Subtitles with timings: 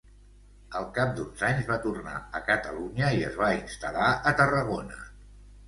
[0.79, 5.03] Al cap d'uns anys va tornar a Catalunya i es va instal·lar a Tarragona.